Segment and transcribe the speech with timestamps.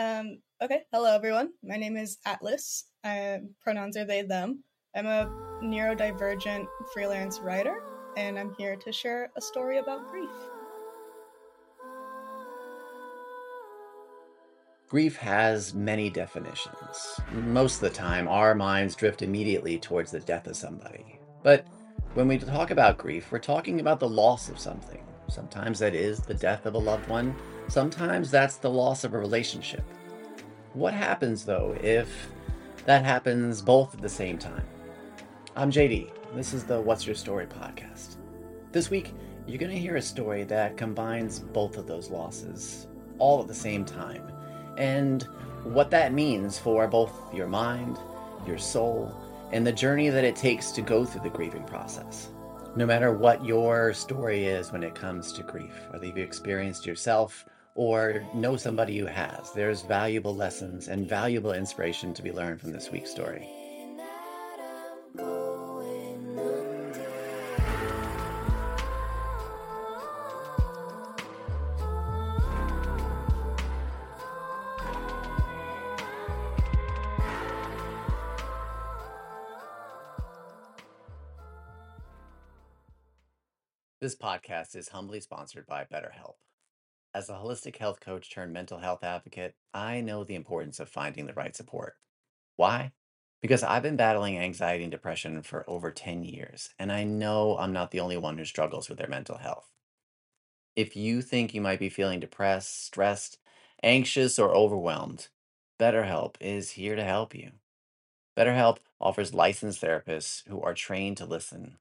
[0.00, 1.50] Um, okay, hello everyone.
[1.62, 2.86] My name is Atlas.
[3.04, 4.64] I, pronouns are they, them.
[4.96, 5.26] I'm a
[5.62, 7.82] neurodivergent freelance writer,
[8.16, 10.30] and I'm here to share a story about grief.
[14.88, 17.20] Grief has many definitions.
[17.32, 21.20] Most of the time, our minds drift immediately towards the death of somebody.
[21.42, 21.66] But
[22.14, 25.04] when we talk about grief, we're talking about the loss of something.
[25.30, 27.36] Sometimes that is the death of a loved one,
[27.68, 29.84] sometimes that's the loss of a relationship.
[30.74, 32.28] What happens though if
[32.84, 34.64] that happens both at the same time?
[35.54, 36.10] I'm JD.
[36.34, 38.16] This is the What's Your Story podcast.
[38.72, 39.14] This week,
[39.46, 42.88] you're going to hear a story that combines both of those losses
[43.18, 44.32] all at the same time,
[44.78, 45.22] and
[45.62, 47.98] what that means for both your mind,
[48.46, 49.14] your soul,
[49.52, 52.30] and the journey that it takes to go through the grieving process
[52.76, 57.44] no matter what your story is when it comes to grief, whether you've experienced yourself
[57.74, 62.72] or know somebody who has, there's valuable lessons and valuable inspiration to be learned from
[62.72, 63.48] this week's story.
[84.10, 86.34] This podcast is humbly sponsored by BetterHelp.
[87.14, 91.26] As a holistic health coach turned mental health advocate, I know the importance of finding
[91.26, 91.94] the right support.
[92.56, 92.90] Why?
[93.40, 97.72] Because I've been battling anxiety and depression for over 10 years, and I know I'm
[97.72, 99.70] not the only one who struggles with their mental health.
[100.74, 103.38] If you think you might be feeling depressed, stressed,
[103.80, 105.28] anxious, or overwhelmed,
[105.78, 107.52] BetterHelp is here to help you.
[108.36, 111.76] BetterHelp offers licensed therapists who are trained to listen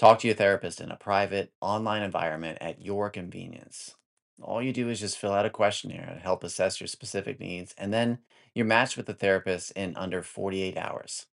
[0.00, 3.96] Talk to your therapist in a private, online environment at your convenience.
[4.40, 7.74] All you do is just fill out a questionnaire to help assess your specific needs,
[7.76, 8.20] and then
[8.54, 11.26] you're matched with a therapist in under 48 hours.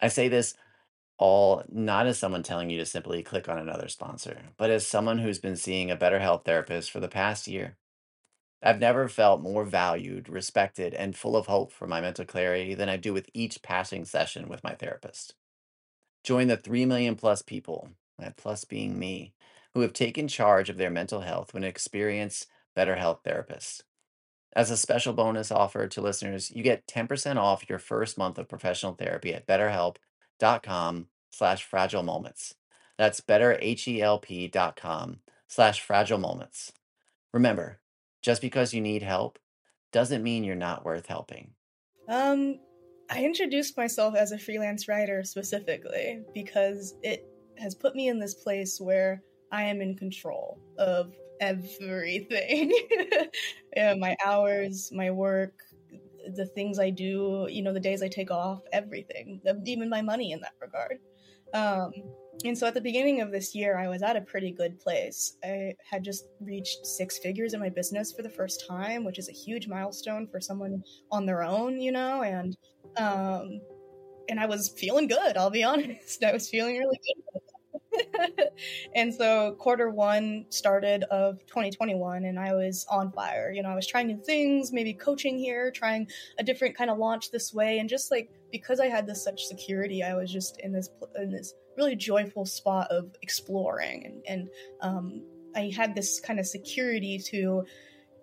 [0.00, 0.54] I say this
[1.18, 5.18] all not as someone telling you to simply click on another sponsor, but as someone
[5.18, 7.76] who's been seeing a BetterHelp therapist for the past year.
[8.62, 12.88] I've never felt more valued, respected, and full of hope for my mental clarity than
[12.88, 15.34] I do with each passing session with my therapist.
[16.24, 19.34] Join the 3 million plus people, that plus being me,
[19.74, 22.46] who have taken charge of their mental health when experience
[22.76, 23.82] BetterHelp therapists.
[24.54, 28.48] As a special bonus offer to listeners, you get 10% off your first month of
[28.48, 32.54] professional therapy at betterhelp.com slash fragile moments.
[32.98, 36.72] That's betterhelp.com slash fragile moments.
[37.32, 37.80] Remember,
[38.20, 39.38] just because you need help
[39.90, 41.52] doesn't mean you're not worth helping.
[42.08, 42.58] Um,
[43.14, 47.26] I introduced myself as a freelance writer specifically because it
[47.58, 52.72] has put me in this place where I am in control of everything
[53.76, 55.52] yeah, my hours, my work,
[56.34, 60.32] the things I do, you know, the days I take off, everything, even my money
[60.32, 60.98] in that regard.
[61.52, 61.92] Um,
[62.44, 65.36] and so at the beginning of this year, I was at a pretty good place.
[65.44, 69.28] I had just reached six figures in my business for the first time, which is
[69.28, 72.56] a huge milestone for someone on their own, you know, and
[72.96, 73.60] um,
[74.28, 75.36] and I was feeling good.
[75.36, 77.40] I'll be honest, I was feeling really good.
[78.94, 83.52] and so quarter one started of 2021 and i was on fire.
[83.52, 86.08] You know i was trying new things maybe coaching here trying
[86.38, 87.80] a different kind of launch this way.
[87.80, 91.30] And just like because i had this such security i was just in this in
[91.30, 94.06] this really joyful spot of exploring.
[94.06, 94.48] And, and
[94.80, 95.22] um,
[95.54, 97.64] i had this kind of security to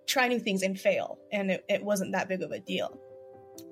[0.10, 1.20] try new things and fail.
[1.32, 3.00] And it, it wasn't that big of a deal.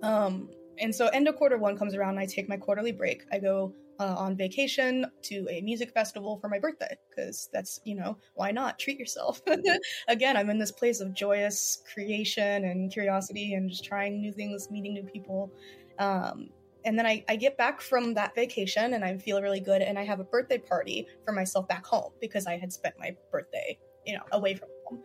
[0.04, 3.24] Um, and so end of quarter one comes around and i take my quarterly break.
[3.32, 7.96] I go uh, on vacation to a music festival for my birthday because that's you
[7.96, 8.78] know why not?
[8.80, 9.42] Treat yourself.
[10.08, 14.70] Again i'm in this place of joyous creation and curiosity and just trying new things
[14.70, 15.52] meeting new people.
[16.00, 16.50] Um,
[16.86, 20.00] and then I, I get back from that vacation and I feel really good and
[20.00, 23.78] I have a birthday party for myself back home because I had spent my birthday,
[24.06, 25.04] you know, away from home.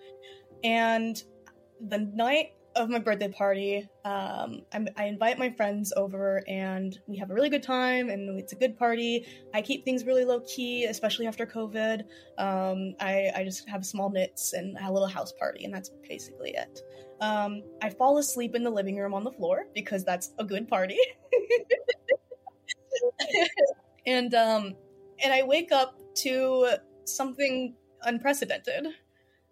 [0.63, 1.21] And
[1.89, 4.63] the night of my birthday party, um,
[4.97, 8.57] i invite my friends over and we have a really good time and it's a
[8.57, 9.27] good party.
[9.55, 12.01] I keep things really low key, especially after COVID.
[12.39, 16.55] Um, I, I, just have small knits and a little house party, and that's basically
[16.57, 16.81] it.
[17.21, 20.67] Um, I fall asleep in the living room on the floor because that's a good
[20.67, 20.99] party.
[24.07, 24.75] and um,
[25.23, 28.87] and I wake up to something unprecedented.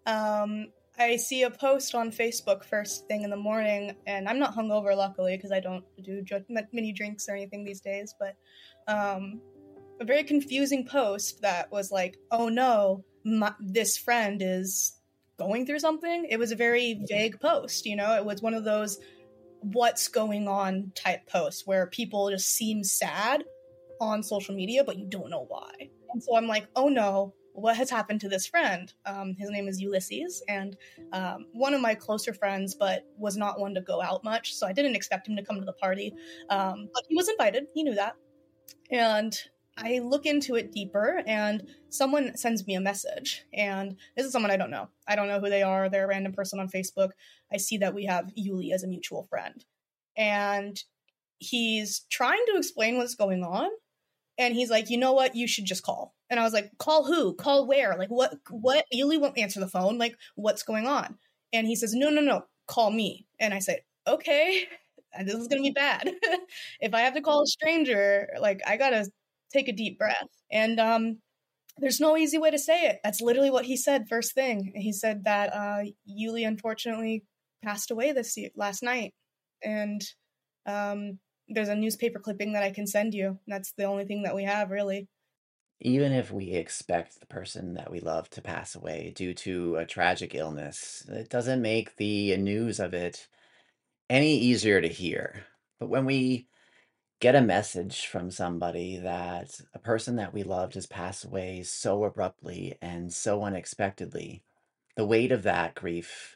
[0.05, 0.67] Um,
[1.01, 4.95] I see a post on Facebook first thing in the morning, and I'm not hungover,
[4.95, 6.23] luckily, because I don't do
[6.71, 8.13] many drinks or anything these days.
[8.19, 8.35] But
[8.87, 9.41] um,
[9.99, 14.99] a very confusing post that was like, "Oh no, my, this friend is
[15.37, 16.27] going through something.
[16.29, 18.99] It was a very vague post, you know, it was one of those
[19.61, 23.43] what's going on type posts where people just seem sad
[23.99, 25.71] on social media, but you don't know why.
[26.13, 28.93] And so I'm like, oh no, what has happened to this friend?
[29.05, 30.77] Um, his name is Ulysses, and
[31.13, 34.53] um, one of my closer friends, but was not one to go out much.
[34.53, 36.13] So I didn't expect him to come to the party.
[36.49, 38.15] Um, but he was invited, he knew that.
[38.89, 39.37] And
[39.77, 43.45] I look into it deeper, and someone sends me a message.
[43.53, 44.89] And this is someone I don't know.
[45.07, 45.89] I don't know who they are.
[45.89, 47.09] They're a random person on Facebook.
[47.51, 49.63] I see that we have Yuli as a mutual friend.
[50.17, 50.81] And
[51.39, 53.69] he's trying to explain what's going on.
[54.41, 55.35] And he's like, you know what?
[55.35, 56.15] You should just call.
[56.31, 57.35] And I was like, call who?
[57.35, 57.95] Call where?
[57.95, 58.33] Like, what?
[58.49, 58.85] What?
[58.91, 59.99] Yuli won't answer the phone.
[59.99, 61.19] Like, what's going on?
[61.53, 63.27] And he says, no, no, no, call me.
[63.39, 64.63] And I said, okay,
[65.23, 66.09] this is to be bad.
[66.79, 69.05] if I have to call a stranger, like, I got to
[69.53, 70.27] take a deep breath.
[70.51, 71.19] And um,
[71.77, 72.99] there's no easy way to say it.
[73.03, 74.71] That's literally what he said first thing.
[74.75, 77.25] He said that uh, Yuli unfortunately
[77.63, 79.13] passed away this last night,
[79.63, 80.01] and
[80.65, 81.19] um,
[81.53, 83.39] there's a newspaper clipping that I can send you.
[83.47, 85.07] That's the only thing that we have, really.
[85.79, 89.85] Even if we expect the person that we love to pass away due to a
[89.85, 93.27] tragic illness, it doesn't make the news of it
[94.09, 95.45] any easier to hear.
[95.79, 96.47] But when we
[97.19, 102.03] get a message from somebody that a person that we loved has passed away so
[102.03, 104.43] abruptly and so unexpectedly,
[104.95, 106.35] the weight of that grief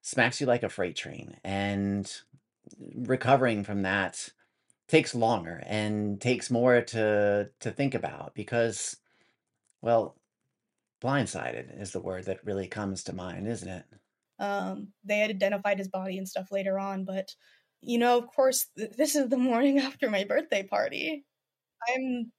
[0.00, 1.36] smacks you like a freight train.
[1.44, 2.10] And
[2.94, 4.28] recovering from that
[4.88, 8.96] takes longer and takes more to to think about because
[9.80, 10.16] well
[11.02, 13.84] blindsided is the word that really comes to mind isn't it
[14.38, 17.34] um they had identified his body and stuff later on but
[17.82, 21.24] you know, of course, this is the morning after my birthday party.
[21.88, 22.32] I'm,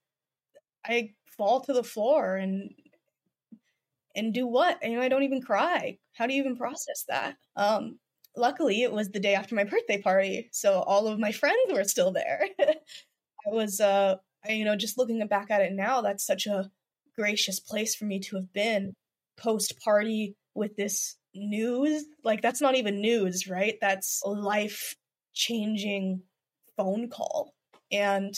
[0.84, 2.70] I fall to the floor and
[4.16, 4.78] and do what?
[4.82, 5.98] You know, I don't even cry.
[6.12, 7.36] How do you even process that?
[7.56, 7.98] Um,
[8.36, 11.84] luckily, it was the day after my birthday party, so all of my friends were
[11.84, 12.46] still there.
[12.60, 12.74] I
[13.50, 14.16] was, uh,
[14.46, 16.70] I, you know, just looking back at it now, that's such a
[17.16, 18.94] gracious place for me to have been
[19.36, 22.04] post party with this news.
[22.22, 23.76] Like, that's not even news, right?
[23.80, 24.94] That's life
[25.34, 26.22] changing
[26.76, 27.54] phone call.
[27.92, 28.34] And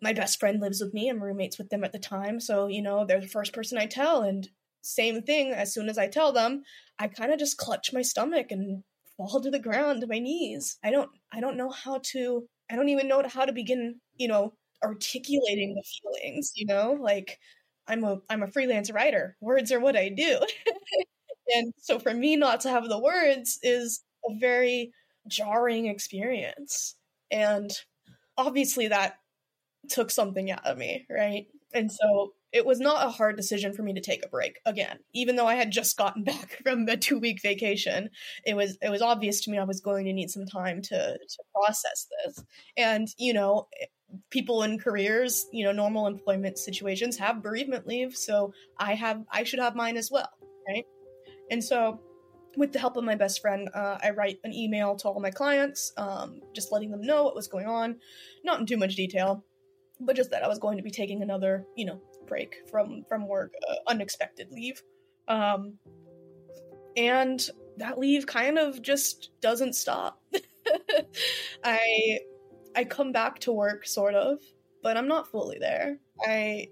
[0.00, 1.08] my best friend lives with me.
[1.08, 2.40] I'm roommates with them at the time.
[2.40, 4.22] So, you know, they're the first person I tell.
[4.22, 4.48] And
[4.82, 6.62] same thing, as soon as I tell them,
[6.98, 8.84] I kind of just clutch my stomach and
[9.16, 10.78] fall to the ground to my knees.
[10.84, 14.28] I don't I don't know how to I don't even know how to begin, you
[14.28, 14.54] know,
[14.84, 16.96] articulating the feelings, you know?
[17.00, 17.38] Like
[17.88, 19.36] I'm a I'm a freelance writer.
[19.40, 20.40] Words are what I do.
[21.54, 24.92] and so for me not to have the words is a very
[25.28, 26.96] jarring experience.
[27.30, 27.70] And
[28.38, 29.16] obviously that
[29.88, 31.46] took something out of me, right?
[31.74, 34.98] And so it was not a hard decision for me to take a break again.
[35.12, 38.10] Even though i had just gotten back from a two week vacation
[38.44, 41.18] it was it was obvious to me i was going to need some time to
[41.18, 42.44] to process this.
[42.76, 43.68] And you know
[44.30, 49.42] people in careers you know normal employment situations have bereavement leave so i have i
[49.42, 50.30] should have mine as well
[50.68, 50.84] right?
[51.50, 52.00] And so
[52.56, 55.30] with the help of my best friend, uh, I write an email to all my
[55.30, 57.96] clients, um, just letting them know what was going on,
[58.44, 59.44] not in too much detail,
[60.00, 63.28] but just that I was going to be taking another, you know, break from from
[63.28, 64.82] work, uh, unexpected leave,
[65.28, 65.74] um,
[66.96, 67.48] and
[67.78, 70.20] that leave kind of just doesn't stop.
[71.64, 72.20] I
[72.74, 74.38] I come back to work sort of,
[74.82, 75.98] but I'm not fully there.
[76.26, 76.68] I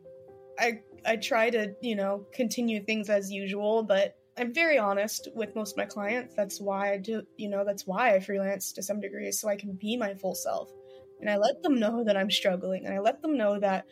[0.58, 5.54] I I try to you know continue things as usual, but I'm very honest with
[5.54, 6.34] most of my clients.
[6.34, 9.56] That's why I do, you know, that's why I freelance to some degree, so I
[9.56, 10.70] can be my full self.
[11.20, 13.86] And I let them know that I'm struggling, and I let them know that,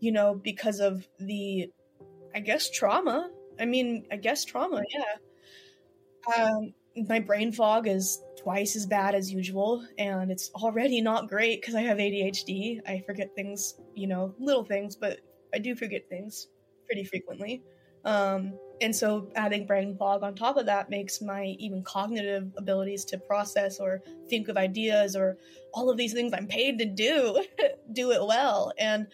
[0.00, 1.70] you know, because of the,
[2.34, 3.30] I guess, trauma.
[3.60, 6.44] I mean, I guess trauma, yeah.
[6.44, 6.74] Um,
[7.08, 11.74] my brain fog is twice as bad as usual, and it's already not great because
[11.74, 12.80] I have ADHD.
[12.86, 15.20] I forget things, you know, little things, but
[15.54, 16.48] I do forget things
[16.86, 17.62] pretty frequently.
[18.04, 23.04] Um, and so adding brain fog on top of that makes my even cognitive abilities
[23.06, 25.36] to process or think of ideas or
[25.74, 27.44] all of these things I'm paid to do,
[27.92, 28.72] do it well.
[28.78, 29.08] And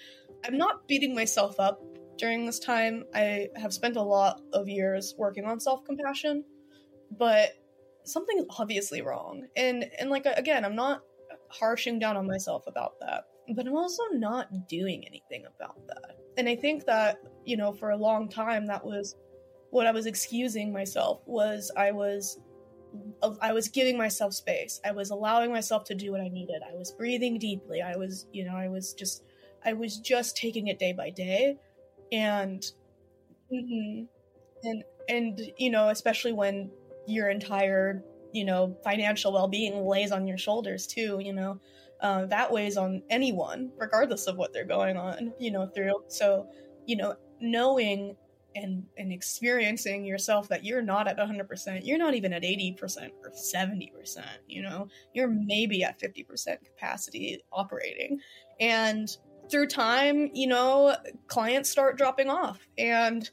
[0.45, 1.83] I'm not beating myself up
[2.19, 3.05] during this time.
[3.15, 6.45] I have spent a lot of years working on self compassion,
[7.19, 7.51] but
[8.05, 9.47] something is obviously wrong.
[9.57, 11.03] And and like again, I'm not
[11.49, 13.25] harshing down on myself about that,
[13.55, 16.17] but I'm also not doing anything about that.
[16.37, 19.17] And I think that, you know, for a long time that was
[19.71, 22.39] what I was excusing myself was I was
[23.43, 24.81] I was giving myself space.
[24.85, 26.63] I was allowing myself to do what I needed.
[26.63, 27.83] I was breathing deeply.
[27.83, 29.25] I was, you know, I was just
[29.65, 31.57] I was just taking it day by day
[32.13, 32.65] and
[33.53, 34.05] mm-hmm,
[34.63, 36.71] and and you know, especially when
[37.07, 41.19] your entire you know financial well-being lays on your shoulders too.
[41.21, 41.61] You know,
[42.05, 45.33] uh, that weighs on anyone, regardless of what they're going on.
[45.41, 46.05] You know, through.
[46.09, 46.47] So
[46.87, 48.17] you know knowing
[48.57, 53.31] and and experiencing yourself that you're not at 100% you're not even at 80% or
[53.31, 58.21] 70% you know you're maybe at 50% capacity operating.
[58.61, 59.09] And
[59.51, 60.97] through time you know
[61.27, 62.67] clients start dropping off.
[62.79, 63.29] And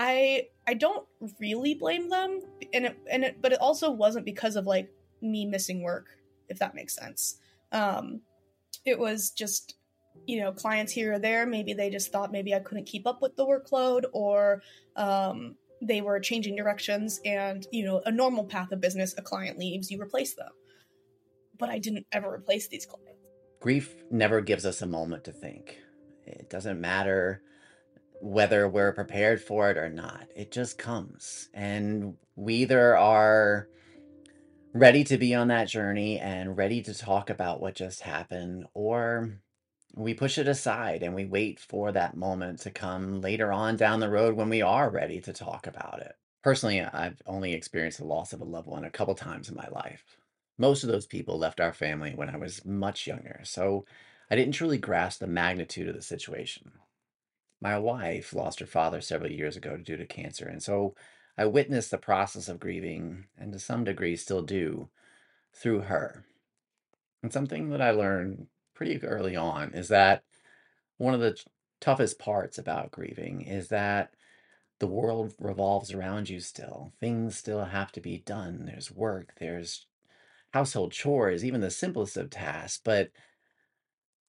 [0.00, 1.06] i i don't
[1.40, 2.40] really blame them
[2.72, 4.88] and it and it but it also wasn't because of like
[5.20, 6.06] me missing work
[6.48, 7.40] if that makes sense
[7.72, 8.20] um
[8.84, 9.76] it was just
[10.26, 13.22] you know clients here or there maybe they just thought maybe i couldn't keep up
[13.22, 14.62] with the workload or
[14.96, 19.58] um, they were changing directions and you know a normal path of business a client
[19.58, 20.50] leaves you replace them
[21.58, 23.08] but i didn't ever replace these clients
[23.60, 25.78] Grief never gives us a moment to think.
[26.26, 27.42] It doesn't matter
[28.20, 30.28] whether we're prepared for it or not.
[30.34, 31.48] It just comes.
[31.54, 33.68] And we either are
[34.72, 39.40] ready to be on that journey and ready to talk about what just happened, or
[39.94, 44.00] we push it aside and we wait for that moment to come later on down
[44.00, 46.12] the road when we are ready to talk about it.
[46.42, 49.68] Personally, I've only experienced the loss of a loved one a couple times in my
[49.68, 50.04] life.
[50.58, 53.84] Most of those people left our family when I was much younger, so
[54.30, 56.72] I didn't truly grasp the magnitude of the situation.
[57.60, 60.94] My wife lost her father several years ago due to cancer, and so
[61.38, 64.88] I witnessed the process of grieving, and to some degree still do,
[65.54, 66.24] through her.
[67.22, 70.24] And something that I learned pretty early on is that
[70.96, 71.38] one of the
[71.80, 74.14] toughest parts about grieving is that
[74.80, 76.92] the world revolves around you still.
[76.98, 78.64] Things still have to be done.
[78.66, 79.86] There's work, there's
[80.52, 83.10] household chores, even the simplest of tasks, but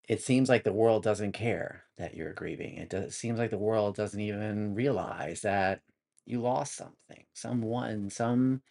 [0.08, 2.78] it seems like the world doesn't care that you're grieving.
[2.78, 5.82] It does, it seems like the world doesn't even realize that
[6.30, 8.62] you lost something, someone, some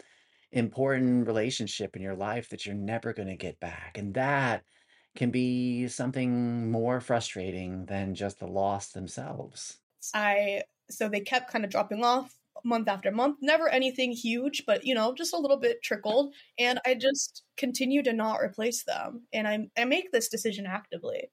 [0.52, 3.98] important relationship in your life that you're never going to get back.
[3.98, 4.64] And that
[5.16, 9.78] can be something more frustrating than just the loss themselves.
[10.14, 12.34] I so they kept kind of dropping off
[12.64, 16.34] month after month, never anything huge, but you know, just a little bit trickled.
[16.58, 19.26] And I just continue to not replace them.
[19.32, 21.30] And I I make this decision actively.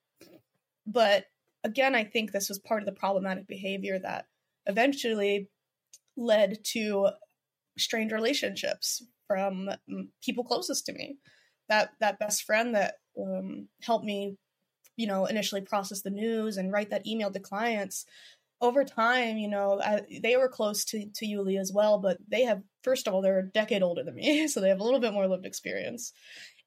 [0.87, 1.25] But
[1.63, 4.25] again, I think this was part of the problematic behavior that
[4.65, 5.49] eventually
[6.17, 7.09] led to
[7.77, 11.17] strained relationships from mm, people closest to me.
[11.69, 14.37] That that best friend that um, helped me,
[14.97, 18.05] you know, initially process the news and write that email to clients.
[18.61, 22.43] Over time, you know, I, they were close to to Yuli as well, but they
[22.43, 24.99] have first of all they're a decade older than me, so they have a little
[24.99, 26.13] bit more lived experience,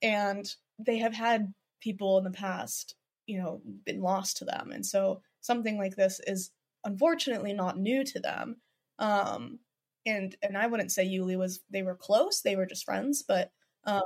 [0.03, 4.85] and they have had people in the past, you know, been lost to them, and
[4.85, 6.51] so something like this is
[6.85, 8.57] unfortunately not new to them.
[8.99, 9.61] Um,
[10.07, 13.51] and and I wouldn't say Yuli was they were close, they were just friends, but
[13.85, 14.03] um,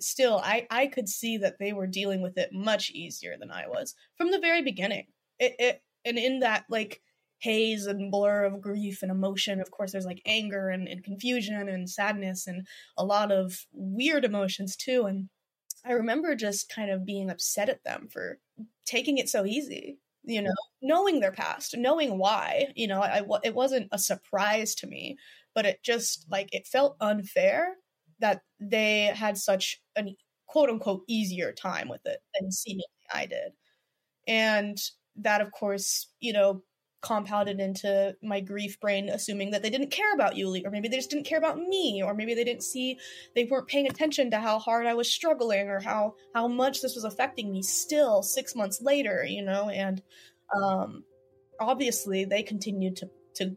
[0.00, 3.66] still I I could see that they were dealing with it much easier than I
[3.68, 5.06] was from the very beginning.
[5.38, 7.02] It it and in that like
[7.38, 11.68] haze and blur of grief and emotion, of course there's like anger and, and confusion
[11.68, 12.66] and sadness and
[12.98, 15.06] a lot of weird emotions too.
[15.06, 15.28] And
[15.84, 18.38] I remember just kind of being upset at them for
[18.84, 23.38] taking it so easy you know knowing their past knowing why you know I, I
[23.42, 25.16] it wasn't a surprise to me
[25.54, 27.76] but it just like it felt unfair
[28.20, 30.14] that they had such an
[30.46, 32.84] quote unquote easier time with it than seemingly
[33.14, 33.52] i did.
[34.28, 34.78] And
[35.16, 36.62] that of course you know
[37.02, 40.96] compounded into my grief brain assuming that they didn't care about Yuli or maybe they
[40.96, 42.98] just didn't care about me or maybe they didn't see
[43.34, 46.94] they weren't paying attention to how hard I was struggling or how how much this
[46.94, 49.70] was affecting me still 6 months later you know?
[49.70, 50.02] And
[50.54, 51.04] um
[51.58, 53.56] obviously they continued to to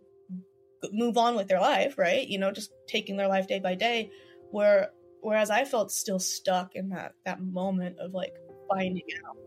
[0.92, 2.26] move on with their life right?
[2.28, 4.10] You know just taking their life day by day
[4.52, 8.36] where whereas I felt still stuck in that that moment of like
[8.70, 9.38] finding out.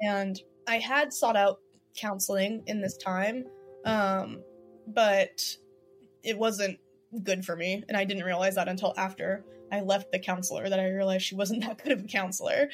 [0.00, 1.60] And I had sought out
[1.96, 3.44] counseling in this time,
[3.84, 4.42] um,
[4.86, 5.56] but
[6.22, 6.78] it wasn't
[7.22, 10.78] good for me, and I didn't realize that until after I left the counselor that
[10.78, 12.68] I realized she wasn't that good of a counselor.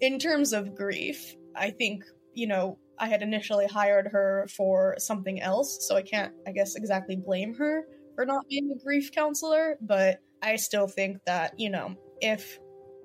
[0.00, 5.40] In terms of grief, I think you know I had initially hired her for something
[5.40, 9.78] else, so I can't, I guess, exactly blame her for not being a grief counselor,
[9.80, 12.58] but I still think that, you know, if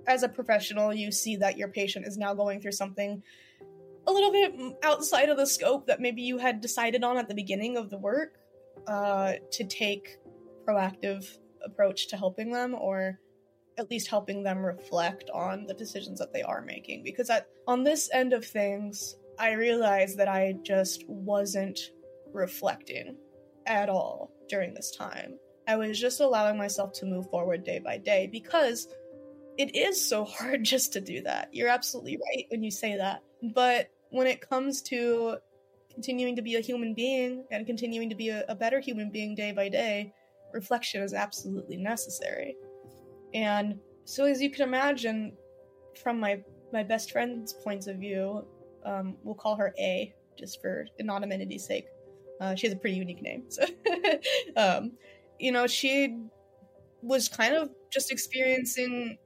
[0.07, 3.23] as a professional you see that your patient is now going through something
[4.07, 7.35] a little bit outside of the scope that maybe you had decided on at the
[7.35, 8.37] beginning of the work
[8.87, 10.17] uh, to take
[10.67, 13.19] proactive approach to helping them or
[13.77, 17.83] at least helping them reflect on the decisions that they are making because at, on
[17.83, 21.91] this end of things i realized that i just wasn't
[22.35, 23.15] reflecting
[23.65, 25.37] at all during this time.
[25.67, 28.87] I was just allowing myself to move forward day by day because
[29.57, 31.49] it is so hard just to do that.
[31.51, 33.23] You're absolutely right when you say that.
[33.53, 35.35] But when it comes to
[35.93, 39.35] continuing to be a human being and continuing to be a, a better human being
[39.35, 40.13] day by day,
[40.53, 42.55] reflection is absolutely necessary.
[43.33, 45.33] And so, as you can imagine,
[46.01, 46.41] from my
[46.71, 48.47] my best friend's points of view,
[48.85, 51.87] um, we'll call her A just for anonymity's sake.
[52.39, 53.65] Uh, she has a pretty unique name, so
[54.55, 54.93] um,
[55.39, 56.17] you know she
[57.01, 59.17] was kind of just experiencing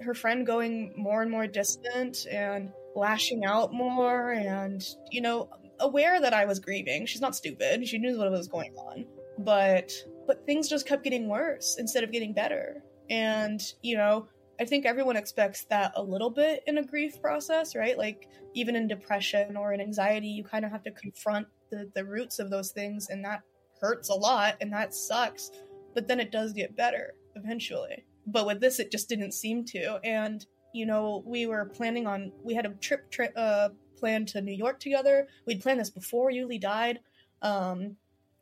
[0.00, 5.48] her friend going more and more distant and lashing out more and you know
[5.80, 7.06] aware that I was grieving.
[7.06, 7.86] She's not stupid.
[7.86, 9.04] She knew what was going on.
[9.38, 9.92] But
[10.26, 12.82] but things just kept getting worse instead of getting better.
[13.10, 14.28] And, you know,
[14.60, 17.98] I think everyone expects that a little bit in a grief process, right?
[17.98, 22.04] Like even in depression or in anxiety, you kind of have to confront the, the
[22.04, 23.42] roots of those things and that
[23.80, 25.50] hurts a lot and that sucks.
[25.94, 28.04] But then it does get better eventually.
[28.26, 29.98] But with this it just didn't seem to.
[30.04, 34.40] And, you know, we were planning on we had a trip tri- uh planned to
[34.42, 35.28] New York together.
[35.46, 37.00] We'd planned this before Yuli died.
[37.40, 37.96] Um,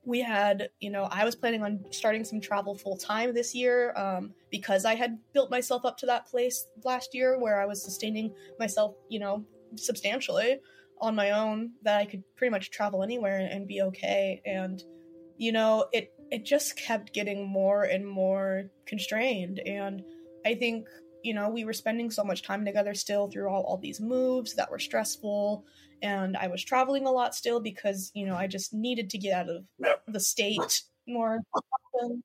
[0.04, 3.94] we had, you know, I was planning on starting some travel full time this year
[3.96, 7.84] um, because I had built myself up to that place last year where I was
[7.84, 9.44] sustaining myself, you know,
[9.76, 10.58] substantially
[11.00, 14.42] on my own that I could pretty much travel anywhere and be okay.
[14.44, 14.82] And,
[15.36, 19.60] you know, it it just kept getting more and more constrained.
[19.60, 20.02] And
[20.44, 20.88] I think
[21.22, 24.54] you know, we were spending so much time together still through all, all these moves
[24.54, 25.64] that were stressful.
[26.02, 29.34] And I was traveling a lot still because, you know, I just needed to get
[29.34, 29.64] out of
[30.08, 32.22] the state more often.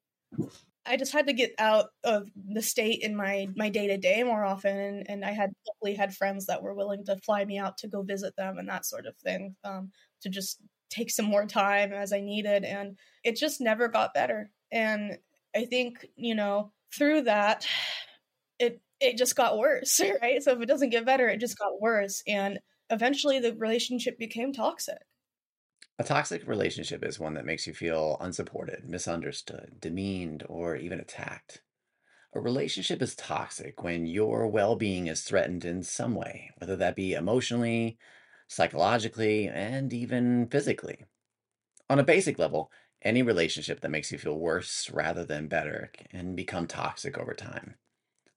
[0.87, 4.23] I just had to get out of the state in my my day to day
[4.23, 7.57] more often, and, and I had luckily had friends that were willing to fly me
[7.57, 11.25] out to go visit them and that sort of thing, um, to just take some
[11.25, 14.49] more time as I needed, and it just never got better.
[14.71, 15.17] And
[15.53, 17.67] I think you know through that,
[18.59, 20.41] it it just got worse, right?
[20.41, 22.23] So if it doesn't get better, it just got worse.
[22.27, 24.97] And eventually the relationship became toxic.
[25.99, 31.61] A toxic relationship is one that makes you feel unsupported, misunderstood, demeaned, or even attacked.
[32.33, 36.95] A relationship is toxic when your well being is threatened in some way, whether that
[36.95, 37.97] be emotionally,
[38.47, 41.05] psychologically, and even physically.
[41.89, 46.35] On a basic level, any relationship that makes you feel worse rather than better can
[46.35, 47.75] become toxic over time.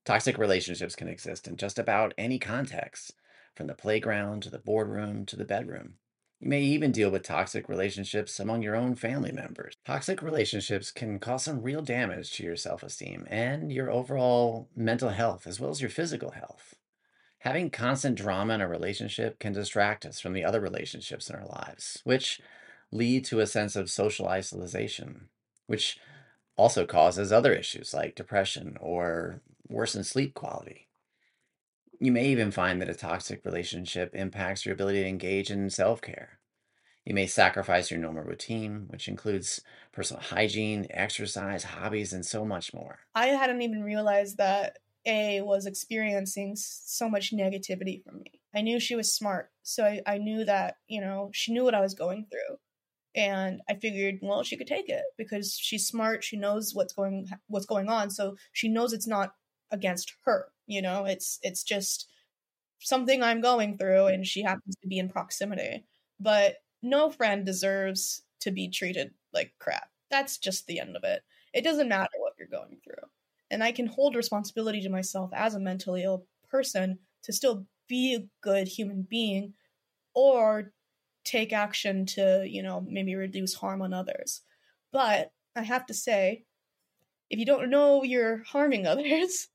[0.04, 3.14] Toxic relationships can exist in just about any context,
[3.54, 5.94] from the playground to the boardroom to the bedroom.
[6.40, 9.76] You may even deal with toxic relationships among your own family members.
[9.84, 15.10] Toxic relationships can cause some real damage to your self esteem and your overall mental
[15.10, 16.76] health, as well as your physical health.
[17.40, 21.46] Having constant drama in a relationship can distract us from the other relationships in our
[21.46, 22.40] lives, which
[22.90, 25.28] lead to a sense of social isolation,
[25.66, 25.98] which
[26.56, 30.88] also causes other issues like depression or worsen sleep quality.
[31.98, 36.00] You may even find that a toxic relationship impacts your ability to engage in self
[36.00, 36.40] care.
[37.04, 42.74] You may sacrifice your normal routine, which includes personal hygiene, exercise, hobbies, and so much
[42.74, 43.00] more.
[43.14, 48.40] I hadn't even realized that A was experiencing so much negativity from me.
[48.54, 51.74] I knew she was smart, so I, I knew that, you know, she knew what
[51.74, 52.59] I was going through
[53.14, 57.26] and i figured well she could take it because she's smart she knows what's going
[57.48, 59.35] what's going on so she knows it's not
[59.70, 61.04] against her you know?
[61.04, 62.09] It's it's just
[62.80, 65.85] something i'm going through and she happens to be in proximity.
[66.20, 69.88] But no friend deserves to be treated like crap.
[70.11, 71.22] That's just the end of it.
[71.54, 73.09] It doesn't matter what you're going through.
[73.50, 78.14] And i can hold responsibility to myself as a mentally ill person to still be
[78.14, 79.54] a good human being
[80.14, 80.72] or
[81.24, 84.42] take action to you know maybe reduce harm on others.
[84.92, 86.44] But i have to say
[87.30, 89.49] if you don't know you're harming others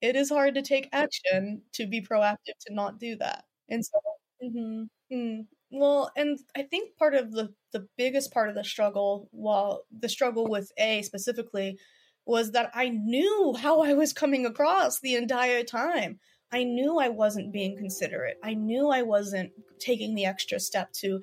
[0.00, 3.44] it is hard to take action to be proactive to not do that.
[3.68, 3.98] And so,
[4.42, 4.84] mm-hmm,
[5.14, 9.82] mm, well, and I think part of the the biggest part of the struggle, well,
[9.90, 11.78] the struggle with A specifically,
[12.24, 16.20] was that I knew how I was coming across the entire time.
[16.50, 18.38] I knew I wasn't being considerate.
[18.42, 21.20] I knew I wasn't taking the extra step to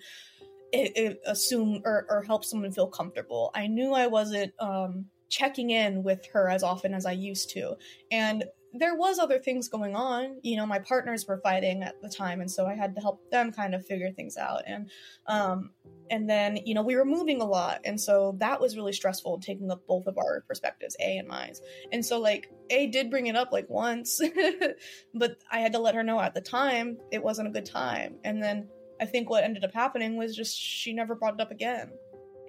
[0.71, 3.51] it, it assume or, or help someone feel comfortable.
[3.55, 7.75] I knew I wasn't um, checking in with her as often as I used to.
[8.11, 8.43] And
[8.77, 10.37] there was other things going on.
[10.43, 13.29] You know my partners were fighting at the time and so i had to help
[13.31, 14.61] them kind of figure things out.
[14.65, 14.89] And
[15.27, 15.71] um
[16.09, 19.39] and then you know we were moving a lot and so that was really stressful
[19.39, 21.53] taking up both of our perspectives a and mine
[21.91, 24.21] and so like a did bring it up like once
[25.15, 28.15] but i had to let her know at the time it wasn't a good time.
[28.23, 28.67] And then
[29.01, 31.91] i think what ended up happening was just she never brought it up again.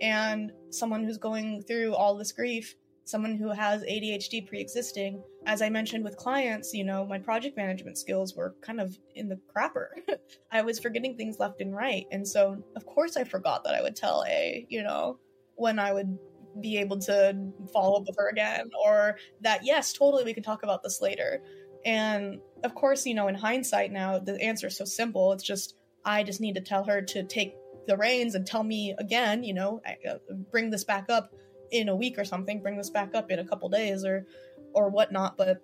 [0.00, 2.76] And someone who's going through all this grief,
[3.06, 5.22] someone who has ADHD pre existing.
[5.46, 9.28] As I mentioned with clients, you know, my project management skills were kind of in
[9.28, 9.86] the crapper.
[10.52, 12.06] I was forgetting things left and right.
[12.10, 15.18] And so, of course, I forgot that I would tell A, you know,
[15.54, 16.18] when I would
[16.60, 20.64] be able to follow up with her again, or that, yes, totally, we can talk
[20.64, 21.42] about this later.
[21.84, 25.32] And of course, you know, in hindsight now, the answer is so simple.
[25.32, 27.54] It's just, I just need to tell her to take
[27.86, 30.14] the reins and tell me again, you know, uh,
[30.50, 31.32] bring this back up
[31.70, 34.26] in a week or something, bring this back up in a couple days or
[34.72, 35.36] or whatnot.
[35.36, 35.62] But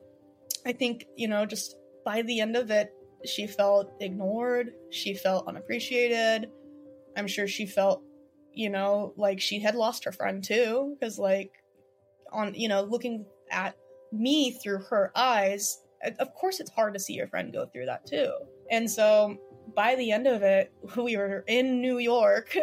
[0.65, 2.93] I think, you know, just by the end of it,
[3.25, 6.51] she felt ignored, she felt unappreciated.
[7.17, 8.03] I'm sure she felt,
[8.53, 11.53] you know, like she had lost her friend too, because like
[12.33, 13.77] on, you know, looking at
[14.12, 15.79] me through her eyes,
[16.19, 18.33] of course it's hard to see your friend go through that too.
[18.71, 19.37] And so
[19.75, 22.57] by the end of it, we were in New York.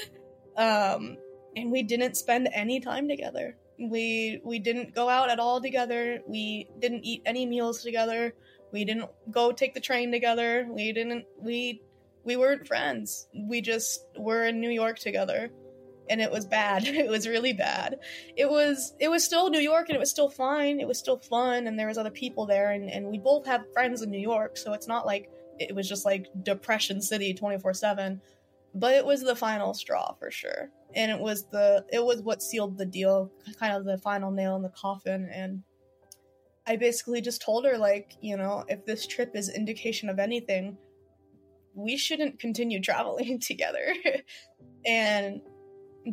[0.56, 1.16] um,
[1.56, 3.56] and we didn't spend any time together.
[3.78, 6.20] We we didn't go out at all together.
[6.26, 8.34] We didn't eat any meals together.
[8.72, 10.66] We didn't go take the train together.
[10.68, 11.80] We didn't we
[12.24, 13.28] we weren't friends.
[13.34, 15.50] We just were in New York together.
[16.08, 16.84] And it was bad.
[16.86, 17.98] It was really bad.
[18.36, 20.80] It was it was still New York and it was still fine.
[20.80, 23.72] It was still fun and there was other people there and, and we both have
[23.72, 28.20] friends in New York, so it's not like it was just like depression city 24/7
[28.74, 30.70] but it was the final straw for sure.
[30.94, 34.56] And it was the it was what sealed the deal kind of the final nail
[34.56, 35.28] in the coffin.
[35.32, 35.62] And
[36.66, 40.76] i basically just told her like you know if this trip is indication of anything
[41.74, 43.94] we shouldn't continue traveling together.
[44.86, 45.40] And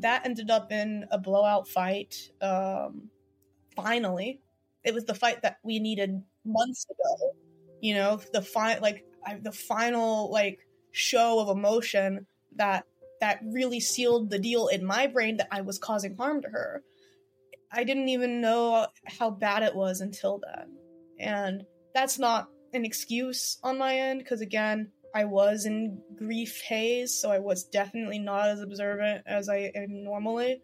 [0.01, 3.09] that ended up in a blowout fight um
[3.75, 4.41] finally.
[4.83, 7.33] It was the fight that we needed months ago
[7.81, 10.59] you know the fi- like I, the final like
[10.91, 12.25] show of emotion
[12.57, 12.85] that
[13.19, 16.83] that really sealed the deal in my brain that I was causing harm to her.
[17.71, 20.77] I didn't even know how bad it was until then.
[21.19, 27.19] And that's not an excuse on my end because again, I was in grief haze,
[27.19, 30.61] so I was definitely not as observant as I am normally.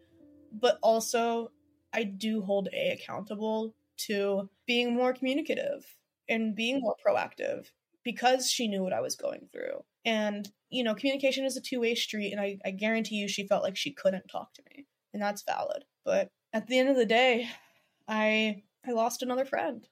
[0.52, 1.52] But also,
[1.92, 3.74] I do hold A accountable
[4.06, 5.86] to being more communicative
[6.30, 7.68] and being more proactive
[8.04, 9.84] because she knew what I was going through.
[10.06, 13.48] And, you know, communication is a two way street, and I, I guarantee you she
[13.48, 14.86] felt like she couldn't talk to me.
[15.14, 15.86] And that's valid.
[16.04, 17.48] But at the end of the day,
[18.08, 19.88] I I lost another friend.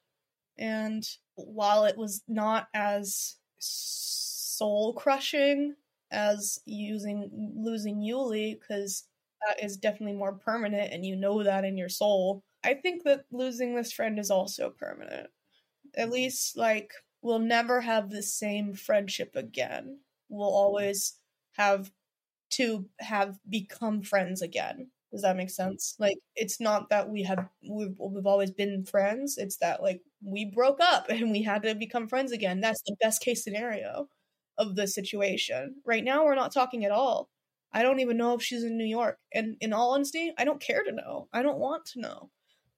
[0.57, 5.75] And while it was not as soul crushing
[6.11, 9.07] as using losing Yuli, because
[9.47, 13.25] that is definitely more permanent and you know that in your soul, I think that
[13.31, 15.29] losing this friend is also permanent.
[15.95, 16.13] At mm-hmm.
[16.13, 19.99] least like we'll never have the same friendship again.
[20.29, 21.15] We'll always
[21.53, 21.91] have
[22.51, 24.89] to have become friends again.
[25.11, 25.93] Does that make sense?
[25.93, 26.01] Mm.
[26.01, 29.37] Like it's not that we have we've, we've always been friends.
[29.37, 32.61] It's that like we broke up and we had to become friends again.
[32.61, 34.07] That's the best case scenario
[34.57, 35.75] of the situation.
[35.85, 37.29] Right now we're not talking at all.
[37.73, 39.17] I don't even know if she's in New York.
[39.33, 41.29] And in all honesty, I don't care to know.
[41.31, 42.29] I don't want to know.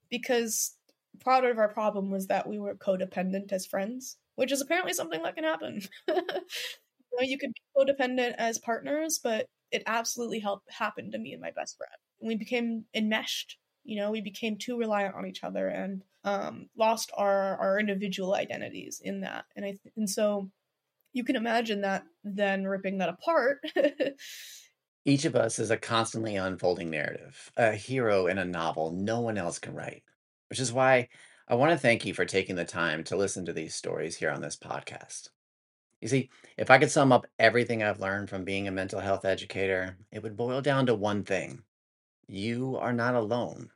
[0.10, 0.76] Because
[1.20, 5.22] part of our problem was that we were codependent as friends which is apparently something
[5.24, 5.82] that can happen.
[6.08, 11.34] you, know, you could be codependent as partners, but it absolutely helped happen to me
[11.34, 11.92] and my best friend.
[12.22, 13.58] We became enmeshed.
[13.84, 18.34] You know, we became too reliant on each other and um, lost our our individual
[18.34, 19.46] identities in that.
[19.56, 20.50] And I th- and so
[21.12, 23.60] you can imagine that then ripping that apart.
[25.06, 29.38] Each of us is a constantly unfolding narrative, a hero in a novel no one
[29.38, 30.04] else can write,
[30.50, 31.10] which is why
[31.48, 34.32] I want to thank you for taking the time to listen to these stories here
[34.32, 35.30] on this podcast.
[36.00, 39.26] You see, if I could sum up everything I've learned from being a mental health
[39.26, 41.64] educator, it would boil down to one thing
[42.28, 43.72] you are not alone.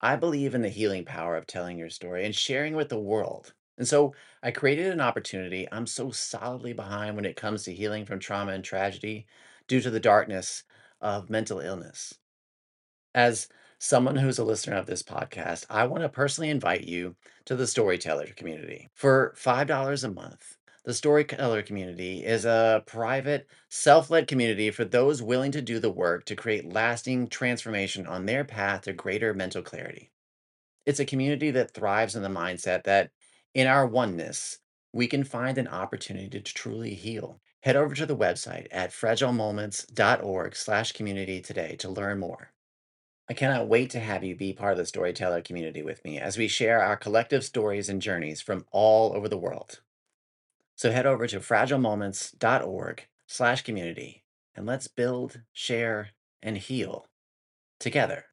[0.00, 3.54] I believe in the healing power of telling your story and sharing with the world.
[3.78, 8.06] And so I created an opportunity I'm so solidly behind when it comes to healing
[8.06, 9.26] from trauma and tragedy
[9.66, 10.62] due to the darkness
[11.00, 12.14] of mental illness.
[13.14, 17.56] As someone who's a listener of this podcast, I want to personally invite you to
[17.56, 18.88] the Storyteller community.
[18.94, 25.22] For $5 a month, the Storyteller community is a private, self led community for those
[25.22, 29.62] willing to do the work to create lasting transformation on their path to greater mental
[29.62, 30.12] clarity.
[30.86, 33.10] It's a community that thrives in the mindset that
[33.52, 34.58] in our oneness,
[34.92, 37.40] we can find an opportunity to truly heal.
[37.60, 42.52] Head over to the website at fragilemoments.org slash community today to learn more.
[43.28, 46.38] I cannot wait to have you be part of the storyteller community with me as
[46.38, 49.80] we share our collective stories and journeys from all over the world.
[50.76, 54.22] So head over to fragilemoments.org slash community
[54.54, 56.10] and let's build, share,
[56.40, 57.08] and heal
[57.80, 58.26] together.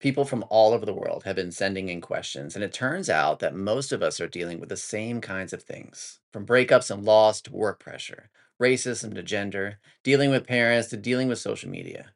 [0.00, 3.38] People from all over the world have been sending in questions, and it turns out
[3.38, 7.04] that most of us are dealing with the same kinds of things from breakups and
[7.04, 12.10] loss to work pressure, racism to gender, dealing with parents to dealing with social media,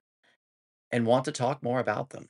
[0.90, 2.29] and want to talk more about them.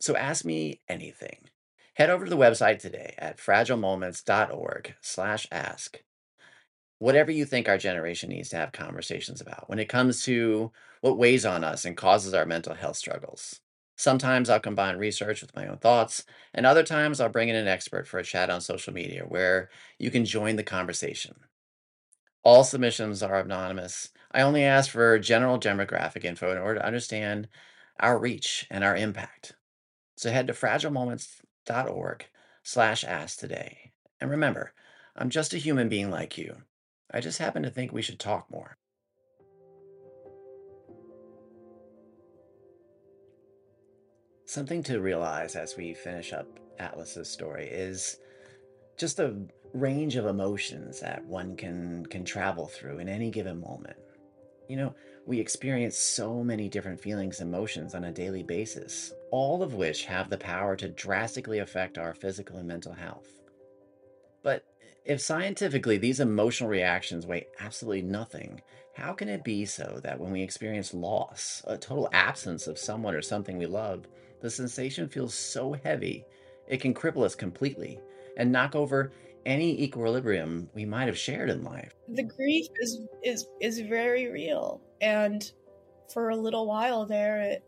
[0.00, 1.48] So ask me anything.
[1.94, 5.98] Head over to the website today at fragilemoments.org slash ask.
[7.00, 11.18] Whatever you think our generation needs to have conversations about when it comes to what
[11.18, 13.60] weighs on us and causes our mental health struggles.
[13.96, 17.66] Sometimes I'll combine research with my own thoughts, and other times I'll bring in an
[17.66, 21.34] expert for a chat on social media where you can join the conversation.
[22.44, 24.10] All submissions are anonymous.
[24.30, 27.48] I only ask for general demographic info in order to understand
[27.98, 29.54] our reach and our impact.
[30.16, 32.26] So head to fragilemoments.org
[32.62, 33.92] slash ask today.
[34.20, 34.72] And remember,
[35.16, 36.56] I'm just a human being like you.
[37.10, 38.76] I just happen to think we should talk more.
[44.44, 46.46] Something to realize as we finish up
[46.78, 48.18] Atlas's story is
[48.96, 53.96] just the range of emotions that one can can travel through in any given moment.
[54.68, 54.94] You know,
[55.26, 60.04] we experience so many different feelings and emotions on a daily basis, all of which
[60.04, 63.28] have the power to drastically affect our physical and mental health.
[64.42, 64.64] But
[65.06, 68.60] if scientifically these emotional reactions weigh absolutely nothing,
[68.94, 73.14] how can it be so that when we experience loss, a total absence of someone
[73.14, 74.06] or something we love,
[74.42, 76.24] the sensation feels so heavy
[76.68, 77.98] it can cripple us completely
[78.36, 79.10] and knock over
[79.46, 81.92] any equilibrium we might have shared in life.
[82.08, 85.50] The grief is is is very real, and
[86.12, 87.64] for a little while there, it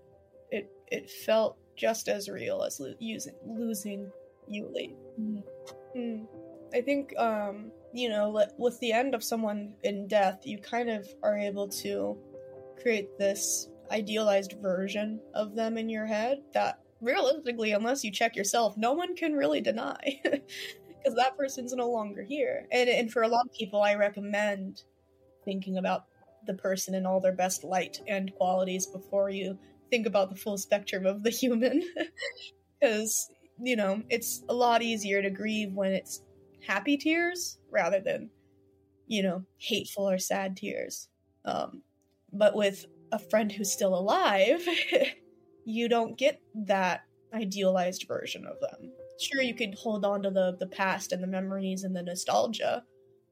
[0.50, 4.10] it it felt just as real as lo- using, losing
[4.50, 4.94] Yuli.
[5.18, 5.42] Mm.
[5.96, 6.26] Mm.
[6.74, 11.08] I think um, you know, with the end of someone in death, you kind of
[11.22, 12.16] are able to
[12.80, 18.76] create this idealized version of them in your head that realistically, unless you check yourself,
[18.76, 20.20] no one can really deny
[21.02, 22.66] because that person's no longer here.
[22.70, 24.82] And, and for a lot of people, I recommend
[25.44, 26.04] thinking about
[26.46, 29.58] the person in all their best light and qualities before you
[29.90, 31.82] think about the full spectrum of the human.
[32.80, 33.30] Because,
[33.62, 36.22] you know, it's a lot easier to grieve when it's
[36.66, 38.30] happy tears rather than,
[39.06, 41.10] you know, hateful or sad tears.
[41.44, 41.82] Um,
[42.32, 44.66] but with a friend who's still alive,
[45.66, 47.02] you don't get that
[47.34, 48.92] idealized version of them.
[49.20, 52.84] Sure, you could hold on to the the past and the memories and the nostalgia,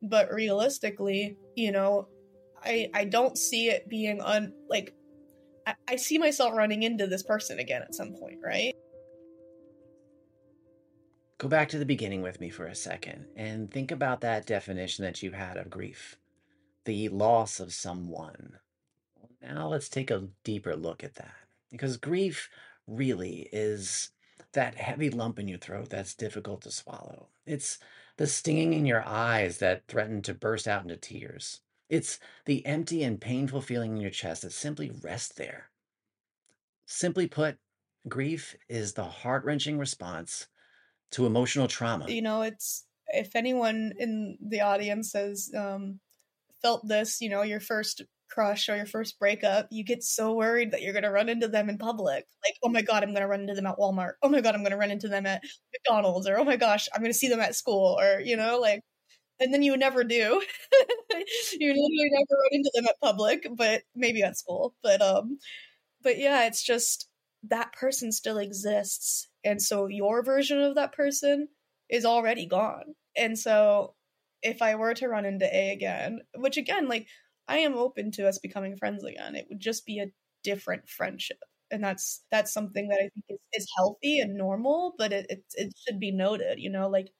[0.02, 2.08] but realistically, you know,
[2.62, 4.94] I I don't see it being un like
[5.66, 8.74] I, I see myself running into this person again at some point, right?
[11.38, 15.04] Go back to the beginning with me for a second and think about that definition
[15.04, 16.16] that you had of grief
[16.84, 18.54] the loss of someone.
[19.42, 21.34] Now let's take a deeper look at that
[21.70, 22.48] because grief
[22.86, 24.10] really is
[24.52, 27.28] that heavy lump in your throat that's difficult to swallow.
[27.46, 27.78] It's
[28.16, 31.60] the stinging in your eyes that threaten to burst out into tears.
[31.88, 35.70] It's the empty and painful feeling in your chest that simply rests there.
[36.86, 37.58] Simply put,
[38.08, 40.48] grief is the heart wrenching response
[41.12, 42.10] to emotional trauma.
[42.10, 46.00] You know, it's if anyone in the audience has um,
[46.60, 50.72] felt this, you know, your first crush or your first breakup, you get so worried
[50.72, 52.26] that you're going to run into them in public.
[52.44, 54.12] Like, oh my God, I'm going to run into them at Walmart.
[54.22, 56.28] Oh my God, I'm going to run into them at McDonald's.
[56.28, 57.98] Or oh my gosh, I'm going to see them at school.
[57.98, 58.82] Or, you know, like,
[59.40, 60.16] and then you never do.
[61.58, 64.74] you literally never run into them at public, but maybe at school.
[64.82, 65.38] But, um,
[66.02, 67.08] but yeah, it's just
[67.44, 69.28] that person still exists.
[69.44, 71.48] And so your version of that person
[71.88, 72.94] is already gone.
[73.16, 73.94] And so
[74.42, 77.06] if I were to run into A again, which again, like,
[77.48, 79.34] I am open to us becoming friends again.
[79.36, 80.12] It would just be a
[80.44, 81.38] different friendship.
[81.70, 85.44] And that's that's something that I think is, is healthy and normal, but it, it
[85.56, 87.10] it should be noted, you know, like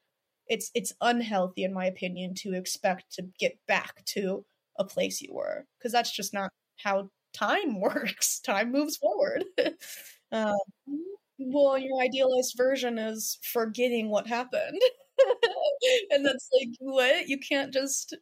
[0.47, 4.45] it's it's unhealthy in my opinion to expect to get back to
[4.79, 8.39] a place you were because that's just not how time works.
[8.41, 9.45] Time moves forward.
[10.31, 10.55] um,
[11.39, 14.81] well, your idealized version is forgetting what happened.
[16.11, 18.15] and that's like what you can't just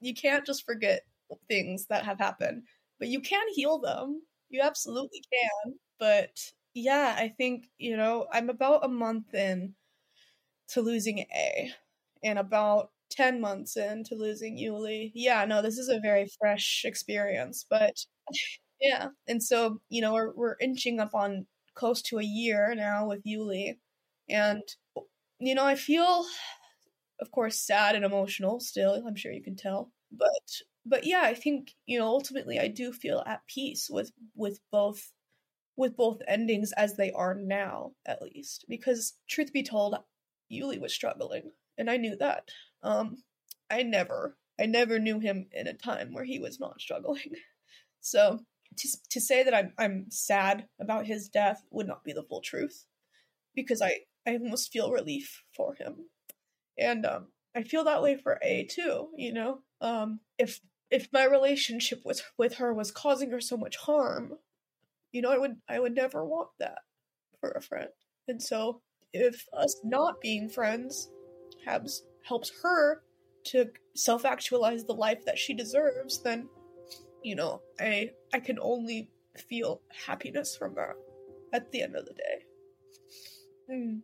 [0.00, 1.02] you can't just forget
[1.48, 2.62] things that have happened,
[2.98, 4.22] but you can heal them.
[4.50, 5.74] You absolutely can.
[5.98, 6.30] But
[6.74, 9.74] yeah, I think, you know, I'm about a month in
[10.68, 11.72] to losing A
[12.22, 15.12] and about 10 months into losing Yuli.
[15.14, 17.94] Yeah, no, this is a very fresh experience, but
[18.80, 19.08] yeah.
[19.26, 23.24] And so, you know, we're, we're inching up on close to a year now with
[23.24, 23.78] Yuli.
[24.28, 24.62] And,
[25.40, 26.24] you know, I feel,
[27.20, 29.02] of course, sad and emotional still.
[29.06, 29.92] I'm sure you can tell.
[30.12, 30.28] But
[30.84, 35.12] but yeah, I think you know ultimately I do feel at peace with with both
[35.78, 38.64] with both endings as they are now, at least.
[38.68, 39.96] Because, truth be told,
[40.52, 42.48] Yuli was struggling, and I knew that.
[42.82, 43.22] Um,
[43.70, 47.32] I never, I never knew him in a time where he was not struggling.
[48.00, 48.38] So,
[48.76, 52.40] to, to say that I'm, I'm sad about his death would not be the full
[52.40, 52.86] truth,
[53.56, 56.06] because I, I almost feel relief for him.
[56.78, 57.26] And um,
[57.58, 59.58] I feel that way for A too, you know?
[59.80, 60.60] Um, if
[60.92, 64.34] if my relationship with with her was causing her so much harm,
[65.10, 66.78] you know, I would I would never want that
[67.40, 67.88] for a friend.
[68.28, 68.80] And so
[69.12, 71.10] if us not being friends
[71.66, 73.02] helps helps her
[73.46, 76.48] to self-actualize the life that she deserves, then
[77.24, 79.10] you know, I I can only
[79.48, 80.94] feel happiness from that
[81.52, 82.44] at the end of the day.
[83.68, 83.98] Hmm.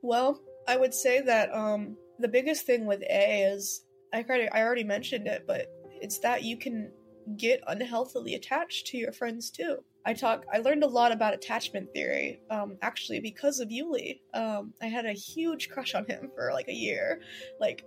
[0.00, 4.62] Well, I would say that um the biggest thing with A is I already I
[4.62, 5.66] already mentioned it, but
[6.00, 6.90] it's that you can
[7.36, 9.78] get unhealthily attached to your friends too.
[10.06, 10.46] I talk.
[10.52, 14.20] I learned a lot about attachment theory, um, actually because of Yuli.
[14.32, 17.20] Um, I had a huge crush on him for like a year,
[17.60, 17.84] like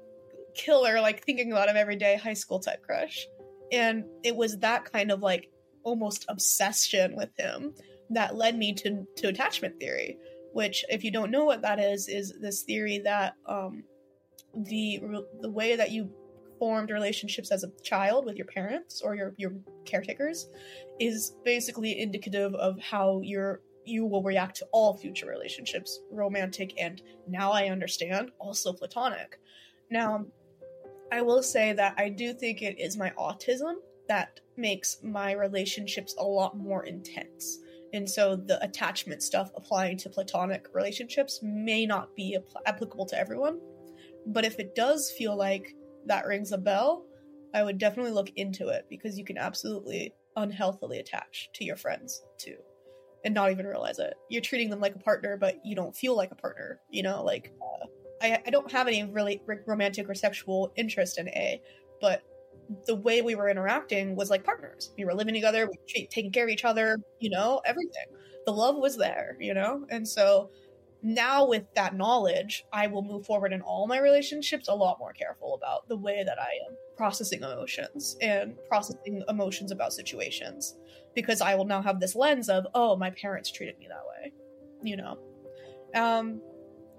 [0.53, 3.25] killer, like thinking about him every day, high school type crush,
[3.71, 5.49] and it was that kind of like
[5.83, 7.73] almost obsession with him
[8.11, 10.17] that led me to to attachment theory.
[10.53, 13.83] Which, if you don't know what that is, is this theory that um,
[14.53, 15.01] the
[15.41, 16.09] the way that you
[16.59, 19.53] formed relationships as a child with your parents or your your
[19.85, 20.49] caretakers
[20.99, 27.01] is basically indicative of how your you will react to all future relationships, romantic and
[27.27, 29.39] now I understand, also platonic.
[29.89, 30.25] Now,
[31.11, 33.75] I will say that I do think it is my autism
[34.07, 37.59] that makes my relationships a lot more intense.
[37.93, 43.19] And so the attachment stuff applying to platonic relationships may not be apl- applicable to
[43.19, 43.59] everyone.
[44.25, 47.05] But if it does feel like that rings a bell,
[47.53, 52.23] I would definitely look into it because you can absolutely unhealthily attach to your friends
[52.37, 52.57] too
[53.23, 54.13] and not even realize it.
[54.29, 56.79] You're treating them like a partner, but you don't feel like a partner.
[56.89, 57.85] You know, like uh,
[58.21, 61.61] I, I don't have any really romantic or sexual interest in A,
[61.99, 62.23] but
[62.85, 64.91] the way we were interacting was like partners.
[64.97, 68.05] We were living together, we were taking care of each other, you know, everything.
[68.45, 69.85] The love was there, you know?
[69.89, 70.49] And so
[71.03, 75.13] now with that knowledge, I will move forward in all my relationships a lot more
[75.13, 80.77] careful about the way that I am processing emotions and processing emotions about situations
[81.15, 84.31] because I will now have this lens of, oh, my parents treated me that way,
[84.83, 85.17] you know.
[85.95, 86.41] Um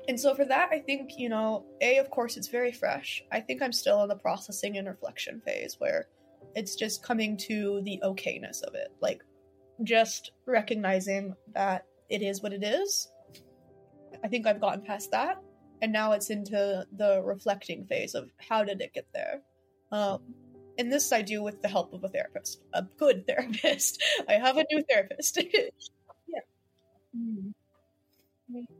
[0.08, 3.24] and so for that, I think, you know, A, of course, it's very fresh.
[3.30, 6.08] I think I'm still in the processing and reflection phase where
[6.56, 8.88] it's just coming to the okayness of it.
[9.00, 9.22] Like,
[9.84, 13.11] just recognizing that it is what it is
[14.24, 15.42] I think I've gotten past that,
[15.80, 19.42] and now it's into the reflecting phase of how did it get there.
[19.90, 20.20] Um,
[20.78, 24.02] and this I do with the help of a therapist, a good therapist.
[24.28, 25.38] I have a new therapist.
[25.54, 26.40] yeah.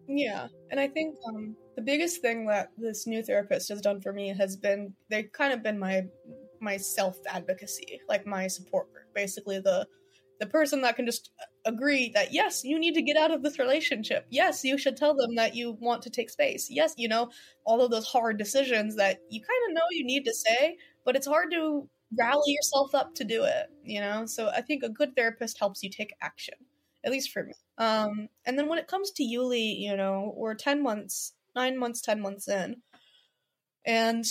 [0.07, 4.13] Yeah, and I think um, the biggest thing that this new therapist has done for
[4.13, 6.05] me has been they've kind of been my
[6.61, 9.87] my self advocacy, like my support group, basically the
[10.41, 11.31] the person that can just
[11.65, 14.27] agree that yes, you need to get out of this relationship.
[14.31, 16.69] Yes, you should tell them that you want to take space.
[16.71, 17.31] Yes, you know,
[17.65, 21.17] all of those hard decisions that you kind of know you need to say, but
[21.17, 24.27] it's hard to rally yourself up to do it, you know?
[24.27, 26.55] So I think a good therapist helps you take action,
[27.05, 27.53] at least for me.
[27.79, 32.01] Um, and then when it comes to Yuli, you know, we're 10 months, nine months,
[32.03, 32.77] 10 months in.
[33.85, 34.25] And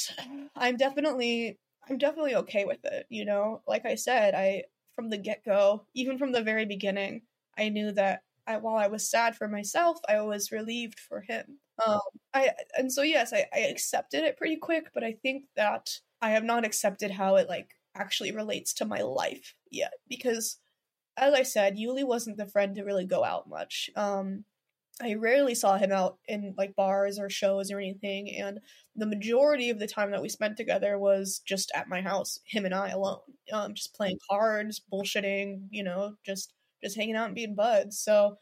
[0.55, 1.57] I'm definitely
[1.89, 3.61] I'm definitely okay with it, you know.
[3.67, 4.63] Like I said, I
[4.95, 7.21] from the get go, even from the very beginning,
[7.57, 11.59] I knew that I, while I was sad for myself, I was relieved for him.
[11.85, 11.99] Um,
[12.33, 15.89] I and so yes, I, I accepted it pretty quick, but I think that
[16.21, 20.57] I have not accepted how it like actually relates to my life yet because
[21.17, 23.89] as I said, Yuli wasn't the friend to really go out much.
[23.95, 24.45] Um,
[25.01, 28.59] I rarely saw him out in like bars or shows or anything, and
[28.95, 32.65] the majority of the time that we spent together was just at my house, him
[32.65, 33.19] and I alone,
[33.53, 37.99] um, just playing cards, bullshitting, you know, just just hanging out and being buds.
[37.99, 38.37] So,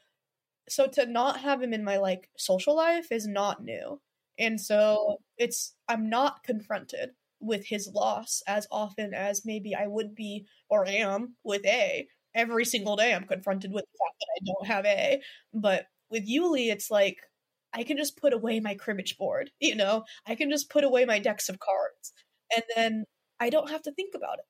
[0.69, 4.01] so to not have him in my like social life is not new,
[4.38, 7.11] and so it's I'm not confronted
[7.41, 12.07] with his loss as often as maybe I would be or am with A.
[12.36, 15.21] Every single day, I'm confronted with the fact that I don't have A,
[15.53, 17.18] but with Yuli, it's like
[17.74, 21.05] I can just put away my cribbage board, you know, I can just put away
[21.05, 22.14] my decks of cards,
[22.55, 23.05] and then
[23.39, 24.45] I don't have to think about it.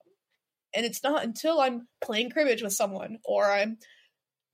[0.74, 3.78] And it's not until I'm playing cribbage with someone, or I'm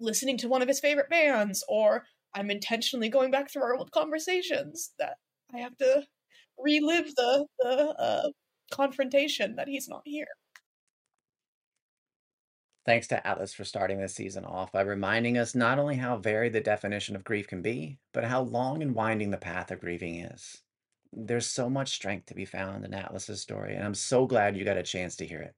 [0.01, 2.05] listening to one of his favorite bands, or
[2.35, 5.17] I'm intentionally going back through our old conversations that
[5.55, 6.05] I have to
[6.59, 8.29] relive the the uh,
[8.71, 10.29] confrontation that he's not here.
[12.87, 16.53] Thanks to Atlas for starting this season off by reminding us not only how varied
[16.53, 20.20] the definition of grief can be, but how long and winding the path of grieving
[20.20, 20.62] is.
[21.12, 24.64] There's so much strength to be found in Atlas's story, and I'm so glad you
[24.64, 25.57] got a chance to hear it.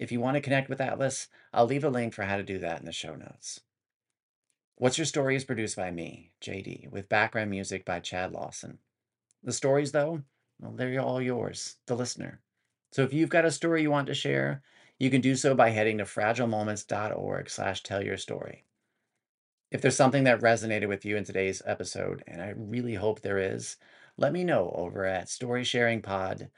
[0.00, 2.58] If you want to connect with Atlas, I'll leave a link for how to do
[2.58, 3.60] that in the show notes.
[4.74, 8.78] What's Your Story is produced by me, JD, with background music by Chad Lawson.
[9.44, 10.22] The stories, though,
[10.58, 12.40] well, they're all yours, the listener.
[12.90, 14.62] So if you've got a story you want to share,
[14.98, 18.64] you can do so by heading to fragilemoments.org slash tell your story.
[19.70, 23.38] If there's something that resonated with you in today's episode, and I really hope there
[23.38, 23.76] is,
[24.16, 26.50] let me know over at Story Sharing Pod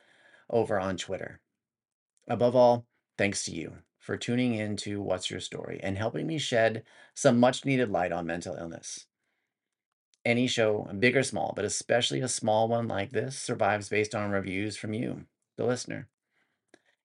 [0.51, 1.41] over on Twitter.
[2.29, 2.87] Above all,
[3.17, 6.85] thanks to you for tuning in to What's Your Story and helping me shed
[7.15, 9.07] some much needed light on mental illness.
[10.25, 14.31] Any show, big or small, but especially a small one like this, survives based on
[14.31, 15.25] reviews from you,
[15.57, 16.09] the listener.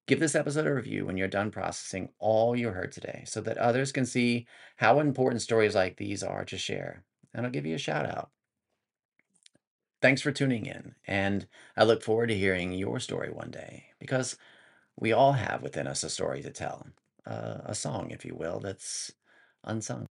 [0.06, 3.58] Give this episode a review when you're done processing all you heard today so that
[3.58, 4.48] others can see
[4.78, 7.04] how important stories like these are to share.
[7.34, 8.32] And I'll give you a shout out.
[10.02, 11.48] Thanks for tuning in, and
[11.78, 14.36] I look forward to hearing your story one day because
[14.98, 16.88] we all have within us a story to tell,
[17.26, 19.14] uh, a song, if you will, that's
[19.64, 20.08] unsung.